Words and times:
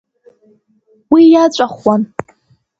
Уи 1.11 1.23
иаҵәахуан. 1.31 2.01